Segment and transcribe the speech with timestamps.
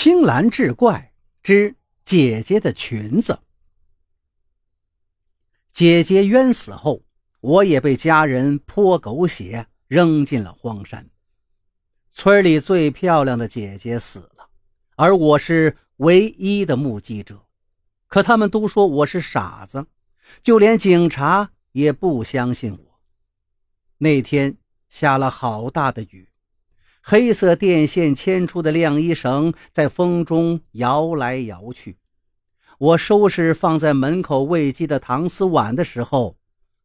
[0.00, 1.74] 青蓝志怪之
[2.04, 3.40] 姐姐的裙子。
[5.72, 7.02] 姐姐冤死后，
[7.40, 11.10] 我也被家人泼狗血，扔进了荒山。
[12.12, 14.50] 村里最漂亮的姐姐死了，
[14.94, 17.46] 而我是唯一的目击者。
[18.06, 19.88] 可他们都说我是傻子，
[20.40, 23.00] 就连警察也不相信我。
[23.96, 24.58] 那天
[24.88, 26.28] 下了好大的雨。
[27.02, 31.98] 黑色电线牵出的晾衣绳在风中摇来摇去。
[32.78, 36.36] 我收拾放在门口喂鸡的搪瓷碗的时候，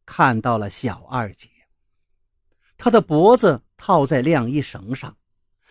[0.06, 1.48] 看到了小二姐。
[2.76, 5.16] 她的脖子套在晾衣绳上，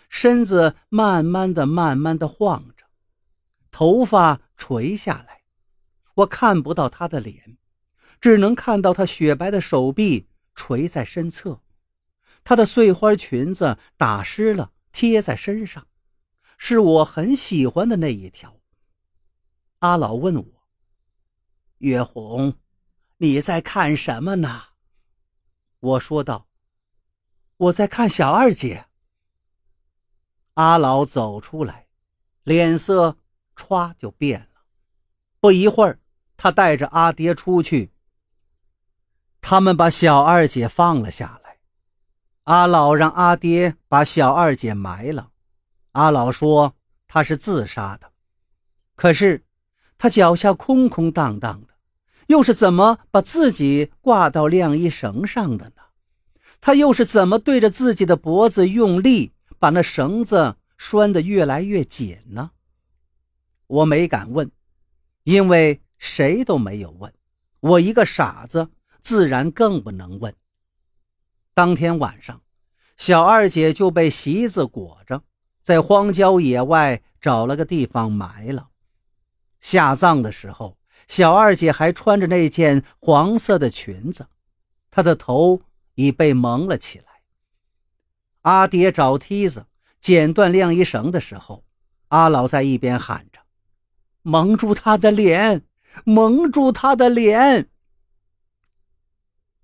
[0.07, 2.85] 身子慢慢的、慢慢的晃着，
[3.71, 5.41] 头发垂下来。
[6.15, 7.57] 我看不到她的脸，
[8.21, 11.62] 只能看到她雪白的手臂垂在身侧。
[12.43, 15.88] 她的碎花裙子打湿了，贴在身上，
[16.57, 18.59] 是我很喜欢的那一条。
[19.79, 20.63] 阿老问我
[21.79, 22.57] ：“月红，
[23.18, 24.63] 你在看什么呢？”
[25.79, 26.48] 我说道
[27.57, 28.85] ：“我在看小二姐。”
[30.55, 31.87] 阿老走出来，
[32.43, 33.18] 脸色
[33.55, 34.62] 歘就变了。
[35.40, 35.99] 不一会儿，
[36.37, 37.91] 他带着阿爹出去，
[39.41, 41.43] 他们把小二姐放了下来。
[42.44, 45.30] 阿老让阿爹把小二姐埋了，
[45.94, 46.76] 阿老说
[47.08, 48.12] 他是自杀的，
[48.96, 49.46] 可是
[49.98, 51.74] 他脚下空空荡荡的，
[52.27, 55.84] 又是怎么把自己挂到晾衣绳上的呢？
[56.60, 62.52] 他又是怎么对着自己的脖子用力把那绳子拴得越来越紧呢？
[63.68, 64.52] 我没敢问，
[65.24, 67.14] 因为谁都没有问，
[67.62, 68.69] 我一个傻子，
[69.02, 70.36] 自然更不能问。
[71.53, 72.41] 当天晚上，
[72.97, 75.23] 小二姐就被席子裹着，
[75.62, 78.69] 在荒郊野外找了个地方埋了。
[79.59, 84.28] 下葬的时候，小二姐还穿着那件黄色的裙子，
[84.90, 85.62] 她的头
[85.94, 87.06] 已被蒙了起来。
[88.41, 89.68] 阿爹找梯子
[90.00, 91.64] 剪断晾衣绳的时候，
[92.08, 93.40] 阿老在一边喊着
[94.24, 95.64] ：“蒙住她的脸，
[96.03, 97.70] 蒙住她的脸。”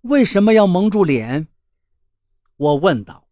[0.01, 1.47] 为什么要蒙住脸？
[2.59, 3.29] 我问道：“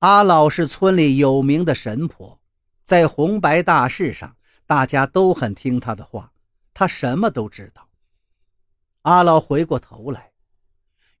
[0.00, 2.38] 阿老是村里有名的神婆，
[2.82, 6.34] 在红白大事上，大家都很听他的话，
[6.74, 7.88] 他什么都知道。”
[9.08, 10.32] 阿老回过头来，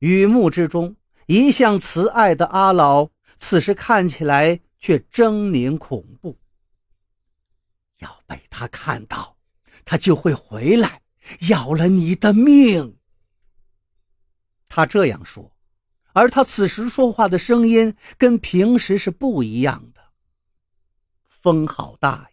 [0.00, 0.96] 雨幕之中，
[1.26, 3.08] 一向慈爱的阿老，
[3.38, 6.38] 此时看起来却狰狞恐怖。
[8.00, 9.38] 要被他看到，
[9.86, 11.00] 他就会回来，
[11.48, 12.98] 要了你的命。
[14.68, 15.53] 他这样说。
[16.14, 20.00] 而他此时说话的声音跟平时是不一样的。
[21.28, 22.28] 风好大呀，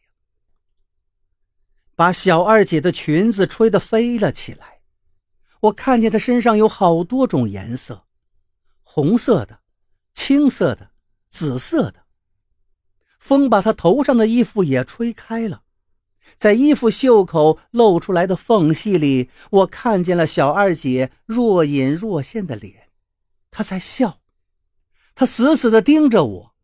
[1.95, 4.79] 把小二姐的裙子吹得飞了起来。
[5.61, 8.05] 我看见她身上有好多种颜色，
[8.83, 9.59] 红色的、
[10.13, 10.91] 青色的、
[11.29, 12.05] 紫色的。
[13.19, 15.63] 风把她头上的衣服也吹开了，
[16.37, 22.90] 在衣服袖口露出来的缝隙里，我看见了小二姐若隐若现的脸。
[23.51, 24.21] 他在笑，
[25.13, 26.55] 他死死的盯着我，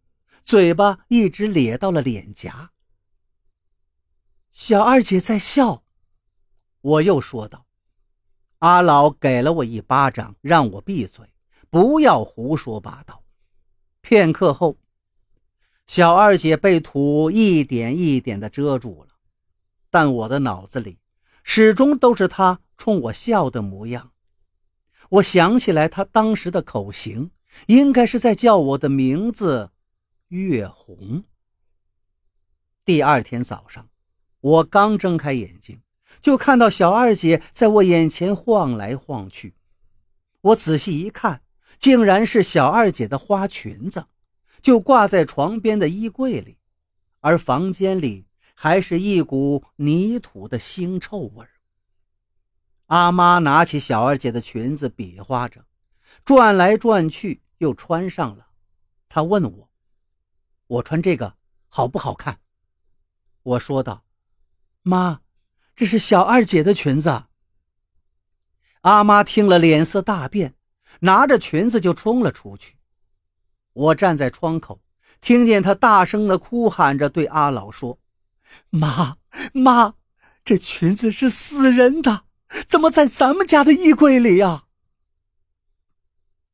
[0.41, 2.71] 嘴巴一直咧到了脸颊。
[4.51, 5.83] 小二姐在笑，
[6.81, 7.67] 我又说道
[8.59, 11.31] ：“阿老给了我一巴掌，让我闭嘴，
[11.69, 13.23] 不要胡说八道。”
[14.01, 14.77] 片刻后，
[15.85, 19.09] 小二姐被土一点一点的遮住了，
[19.91, 20.97] 但我的脑子里
[21.43, 24.13] 始终都是她冲我笑的模样。
[25.09, 27.31] 我想起来，他当时的口型
[27.67, 29.71] 应该是在叫我的名字，
[30.29, 31.23] 月红。
[32.83, 33.89] 第二天早上，
[34.41, 35.81] 我刚睁开眼睛，
[36.21, 39.55] 就看到小二姐在我眼前晃来晃去。
[40.41, 41.41] 我仔细一看，
[41.79, 44.05] 竟然是小二姐的花裙子，
[44.61, 46.57] 就挂在床边的衣柜里，
[47.21, 51.51] 而房间里还是一股泥土的腥臭味儿。
[52.87, 55.65] 阿妈拿起小二姐的裙子，比划着，
[56.23, 58.47] 转来转去，又穿上了。
[59.09, 59.69] 她问我
[60.67, 61.35] ：“我穿这个
[61.67, 62.39] 好不好看？”
[63.43, 64.05] 我说道
[64.83, 65.19] ：“妈，
[65.75, 67.25] 这是小二姐的裙子。”
[68.81, 70.55] 阿妈听了，脸色大变，
[71.01, 72.77] 拿着裙子就冲了出去。
[73.73, 74.81] 我站在窗口，
[75.19, 77.99] 听见她大声的哭喊着，对阿老说
[78.71, 79.17] ：“妈
[79.53, 79.95] 妈，
[80.45, 82.23] 这裙子是死人的。”
[82.67, 84.65] 怎么在咱们家的衣柜里呀？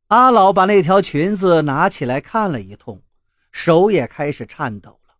[0.07, 3.01] 阿老把那条裙子拿起来看了一通，
[3.51, 5.15] 手也开始颤抖了。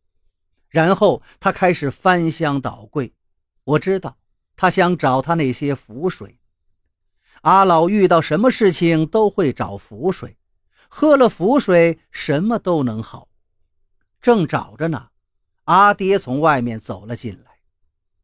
[0.70, 3.14] 然后他开始翻箱倒柜，
[3.64, 4.18] 我知道
[4.56, 6.40] 他想找他那些符水。
[7.42, 10.38] 阿老遇到什么事情都会找符水，
[10.88, 13.30] 喝了符水什么都能好。
[14.22, 15.10] 正找着呢，
[15.66, 17.60] 阿爹从外面走了进来，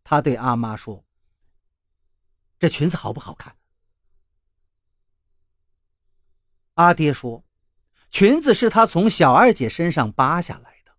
[0.03, 1.03] 他对阿妈说
[2.59, 3.55] ：“这裙子好不好看？”
[6.75, 7.43] 阿爹说
[8.11, 10.91] ：“裙子是他从小二姐身上扒下来的。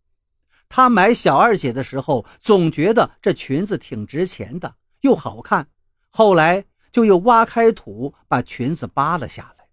[0.68, 5.68] 他买小二姐的时候，总觉得这裙子挺值钱的，又好看。
[6.10, 9.68] 后来就又挖开土，把裙子扒了下来。”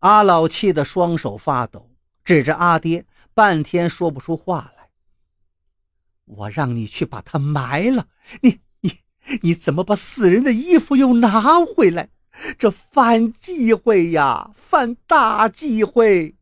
[0.00, 1.94] 阿老气得双手发抖，
[2.24, 4.90] 指着阿爹，半天说不出话来。
[6.24, 8.08] 我让你去把它埋了，
[8.42, 8.60] 你
[9.42, 12.10] 你怎么把死人的衣服又拿回来？
[12.58, 16.36] 这犯忌讳呀，犯大忌讳！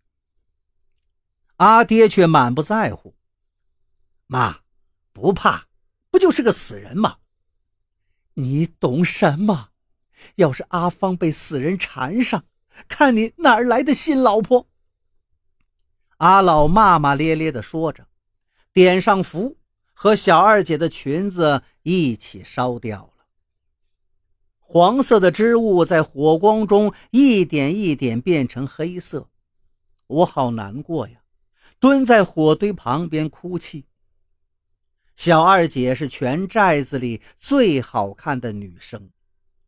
[1.56, 3.17] 阿爹却满不在乎。
[4.26, 4.61] 妈，
[5.12, 5.67] 不怕，
[6.11, 7.19] 不就是个死人吗？
[8.35, 9.70] 你懂什么？
[10.37, 12.44] 要是阿芳被死人缠上，
[12.88, 14.69] 看你哪儿来的新老婆？
[16.19, 18.06] 阿老骂骂咧咧的说着，
[18.73, 19.58] 点上符，
[20.00, 23.27] 和小二姐的裙子一起烧掉了。
[24.61, 29.29] 黄色的织物在火光中一点一点变成黑色，
[30.06, 31.23] 我好难过呀，
[31.81, 33.87] 蹲在火堆旁边哭泣。
[35.17, 39.11] 小二姐是全寨子里最好看的女生，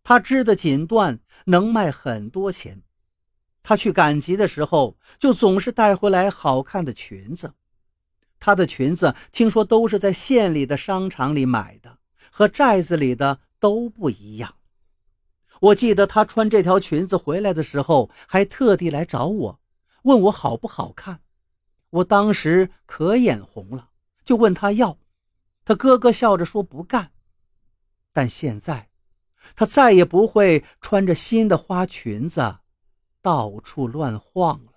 [0.04, 2.82] 她织的锦缎能卖很多钱。
[3.64, 7.54] 她去赶集的时候，就总是带回来好看的裙子。
[8.40, 11.98] 她的裙子听说都是在县里的商场里买的，
[12.32, 14.54] 和寨子里的都不一样。
[15.60, 19.60] 我记得她穿这条裙子回来的时候，还特地来找我，
[20.04, 21.20] 问我好不好看。
[21.90, 23.90] 我当时可眼红了，
[24.24, 24.96] 就问她要，
[25.64, 27.12] 她咯咯笑着说不干。
[28.12, 28.88] 但现在，
[29.54, 32.56] 她再也不会穿着新的花裙子
[33.20, 34.69] 到处乱晃了。